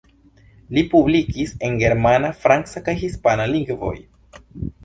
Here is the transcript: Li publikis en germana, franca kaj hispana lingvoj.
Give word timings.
Li 0.77 0.83
publikis 0.93 1.53
en 1.69 1.77
germana, 1.83 2.31
franca 2.47 2.83
kaj 2.89 2.99
hispana 3.05 3.49
lingvoj. 3.55 3.97